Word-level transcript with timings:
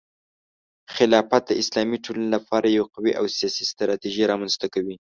خلافت 0.95 1.41
د 1.47 1.51
اسلامي 1.61 1.97
ټولنې 2.03 2.29
لپاره 2.35 2.67
یو 2.77 2.85
قوي 2.95 3.13
او 3.19 3.25
سیاسي 3.37 3.63
ستراتیژي 3.71 4.23
رامنځته 4.31 4.67
کوي. 4.73 4.95